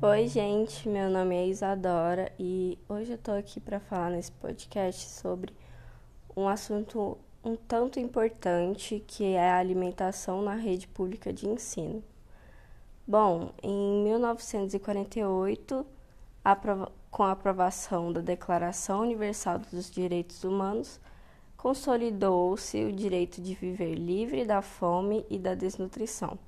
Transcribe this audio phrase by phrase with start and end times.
[0.00, 5.10] Oi, gente, meu nome é Isadora e hoje eu tô aqui para falar nesse podcast
[5.10, 5.52] sobre
[6.36, 12.00] um assunto um tanto importante que é a alimentação na rede pública de ensino.
[13.04, 15.84] Bom, em 1948,
[17.10, 21.00] com a aprovação da Declaração Universal dos Direitos Humanos,
[21.56, 26.38] consolidou-se o direito de viver livre da fome e da desnutrição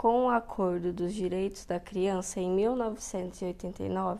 [0.00, 4.18] com o Acordo dos Direitos da Criança em 1989,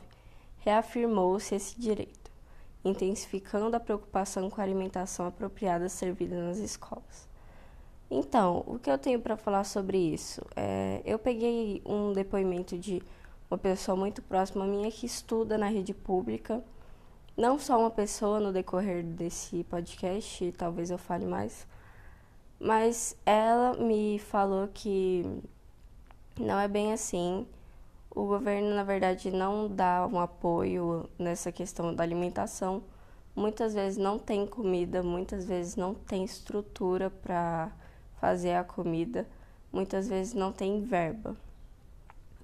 [0.59, 2.31] reafirmou-se esse direito,
[2.85, 7.27] intensificando a preocupação com a alimentação apropriada servida nas escolas.
[8.11, 10.43] Então, o que eu tenho para falar sobre isso?
[10.55, 13.03] É, eu peguei um depoimento de
[13.51, 16.63] uma pessoa muito próxima minha que estuda na rede pública,
[17.35, 21.67] não só uma pessoa no decorrer desse podcast, talvez eu fale mais,
[22.59, 25.25] mas ela me falou que
[26.41, 27.47] não é bem assim.
[28.11, 32.83] O governo, na verdade, não dá um apoio nessa questão da alimentação.
[33.37, 37.71] Muitas vezes não tem comida, muitas vezes não tem estrutura para
[38.21, 39.29] fazer a comida,
[39.73, 41.37] muitas vezes não tem verba.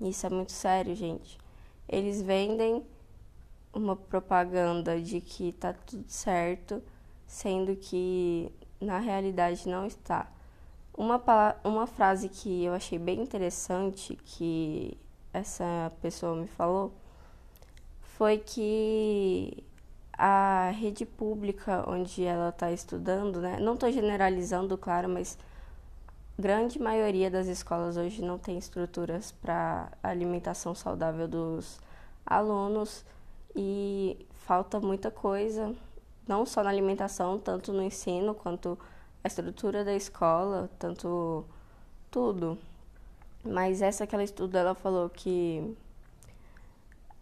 [0.00, 1.38] Isso é muito sério, gente.
[1.88, 2.84] Eles vendem
[3.72, 6.82] uma propaganda de que tá tudo certo,
[7.26, 10.30] sendo que na realidade não está.
[10.96, 11.22] Uma,
[11.62, 14.96] uma frase que eu achei bem interessante que
[15.32, 16.92] essa pessoa me falou
[18.00, 19.62] foi que
[20.16, 23.58] a rede pública onde ela está estudando, né?
[23.60, 25.36] Não estou generalizando, claro, mas
[26.38, 31.78] grande maioria das escolas hoje não tem estruturas para alimentação saudável dos
[32.24, 33.04] alunos
[33.54, 35.74] e falta muita coisa,
[36.26, 38.78] não só na alimentação, tanto no ensino quanto
[39.24, 41.44] a estrutura da escola, tanto
[42.10, 42.58] tudo.
[43.44, 45.76] Mas essa que ela estuda, ela falou que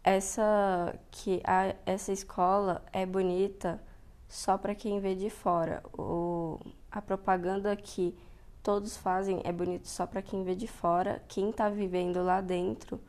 [0.03, 3.81] essa que a, essa escola é bonita
[4.29, 5.83] só para quem vê de fora.
[5.99, 6.59] O,
[6.91, 8.17] a propaganda que
[8.63, 11.23] todos fazem é bonito só para quem vê de fora.
[11.29, 13.01] Quem está vivendo lá dentro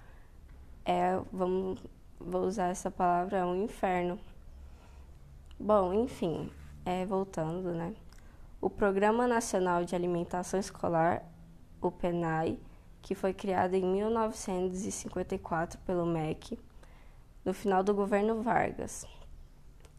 [0.85, 1.79] é, vamos,
[2.19, 4.19] vou usar essa palavra, é um inferno.
[5.59, 6.51] Bom, enfim,
[6.85, 7.95] é, voltando, né?
[8.61, 11.23] O Programa Nacional de Alimentação Escolar,
[11.81, 12.59] o PENAI,
[13.01, 16.57] que foi criado em 1954 pelo MEC,
[17.43, 19.05] no final do governo Vargas.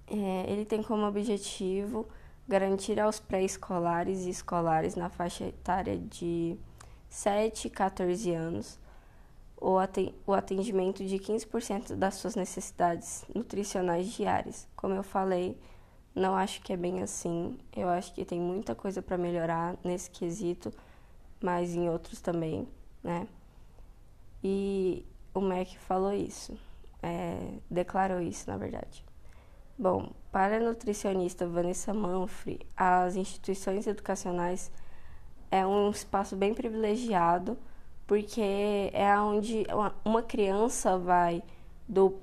[0.08, 2.08] É, ele tem como objetivo
[2.48, 6.56] garantir aos pré-escolares e escolares na faixa etária de
[7.08, 8.78] 7 e 14 anos
[9.58, 14.68] o atendimento de 15% das suas necessidades nutricionais diárias.
[14.76, 15.58] Como eu falei,
[16.16, 17.58] não acho que é bem assim.
[17.76, 20.72] Eu acho que tem muita coisa para melhorar nesse quesito,
[21.40, 22.66] mas em outros também,
[23.04, 23.28] né?
[24.42, 25.04] E
[25.34, 26.58] o MEC falou isso,
[27.02, 29.04] é, declarou isso, na verdade.
[29.78, 34.72] Bom, para a nutricionista Vanessa Manfre, as instituições educacionais
[35.50, 37.58] é um espaço bem privilegiado,
[38.06, 39.66] porque é onde
[40.02, 41.42] uma criança vai
[41.86, 42.18] do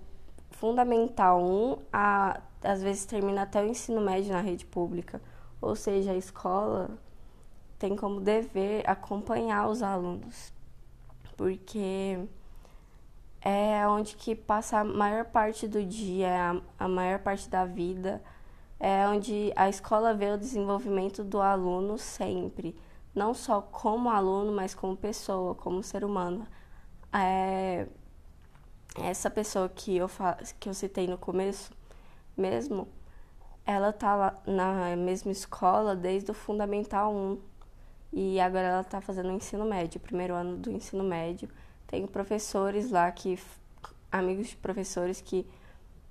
[0.50, 5.22] fundamental 1 a às vezes termina até o ensino médio na rede pública,
[5.62, 6.90] ou seja, a escola
[7.78, 10.53] tem como dever acompanhar os alunos,
[11.35, 12.18] porque
[13.41, 18.22] é onde que passa a maior parte do dia, a maior parte da vida,
[18.80, 22.75] é onde a escola vê o desenvolvimento do aluno sempre,
[23.13, 26.47] não só como aluno, mas como pessoa, como ser humano.
[27.12, 27.88] É,
[28.95, 30.09] essa pessoa que eu,
[30.59, 31.72] que eu citei no começo,
[32.35, 32.88] mesmo,
[33.66, 37.39] ela tá lá na mesma escola desde o Fundamental 1
[38.11, 41.49] e agora ela tá fazendo o ensino médio, primeiro ano do ensino médio.
[41.88, 43.39] Tem professores lá que,
[44.11, 45.47] amigos de professores que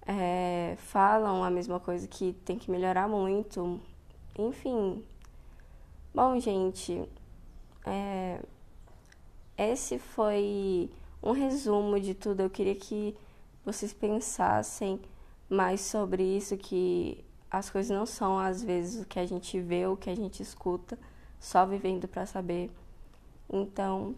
[0.06, 3.80] é, falam a mesma coisa, que tem que melhorar muito.
[4.38, 5.04] Enfim.
[6.14, 7.08] Bom, gente,
[7.86, 8.40] é,
[9.56, 10.90] esse foi
[11.22, 12.40] um resumo de tudo.
[12.40, 13.16] Eu queria que
[13.64, 15.00] vocês pensassem
[15.52, 19.86] mais sobre isso que as coisas não são às vezes o que a gente vê
[19.86, 20.98] o que a gente escuta,
[21.38, 22.70] só vivendo para saber.
[23.50, 24.14] Então,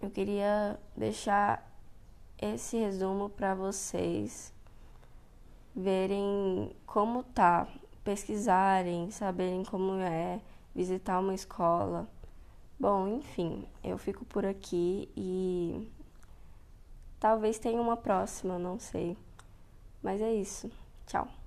[0.00, 1.68] eu queria deixar
[2.40, 4.54] esse resumo para vocês
[5.74, 7.66] verem como tá,
[8.04, 10.40] pesquisarem, saberem como é
[10.72, 12.08] visitar uma escola.
[12.78, 15.90] Bom, enfim, eu fico por aqui e
[17.18, 19.16] talvez tenha uma próxima, não sei.
[20.02, 20.70] Mas é isso.
[21.06, 21.39] Tchau.